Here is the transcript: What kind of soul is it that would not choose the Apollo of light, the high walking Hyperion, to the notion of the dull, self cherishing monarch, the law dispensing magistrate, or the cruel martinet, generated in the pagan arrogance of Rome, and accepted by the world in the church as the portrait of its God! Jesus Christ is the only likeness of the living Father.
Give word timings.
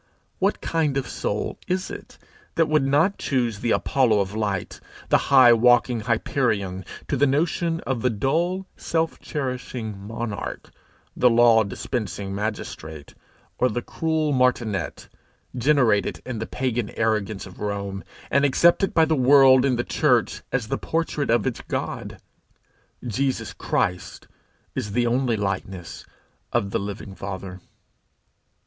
What 0.39 0.61
kind 0.61 0.97
of 0.97 1.07
soul 1.07 1.59
is 1.67 1.91
it 1.91 2.17
that 2.55 2.67
would 2.67 2.81
not 2.81 3.19
choose 3.19 3.59
the 3.59 3.69
Apollo 3.69 4.19
of 4.21 4.33
light, 4.33 4.79
the 5.09 5.17
high 5.29 5.53
walking 5.53 5.99
Hyperion, 5.99 6.85
to 7.07 7.15
the 7.15 7.27
notion 7.27 7.81
of 7.81 8.01
the 8.01 8.09
dull, 8.09 8.65
self 8.75 9.19
cherishing 9.19 9.95
monarch, 10.07 10.71
the 11.15 11.29
law 11.29 11.63
dispensing 11.63 12.33
magistrate, 12.33 13.13
or 13.59 13.69
the 13.69 13.83
cruel 13.83 14.31
martinet, 14.33 15.07
generated 15.55 16.19
in 16.25 16.39
the 16.39 16.47
pagan 16.47 16.89
arrogance 16.97 17.45
of 17.45 17.59
Rome, 17.59 18.03
and 18.31 18.43
accepted 18.43 18.95
by 18.95 19.05
the 19.05 19.15
world 19.15 19.63
in 19.63 19.75
the 19.75 19.83
church 19.83 20.41
as 20.51 20.69
the 20.69 20.79
portrait 20.79 21.29
of 21.29 21.45
its 21.45 21.61
God! 21.67 22.19
Jesus 23.05 23.53
Christ 23.53 24.27
is 24.73 24.93
the 24.93 25.05
only 25.05 25.37
likeness 25.37 26.07
of 26.51 26.71
the 26.71 26.79
living 26.79 27.13
Father. 27.13 27.61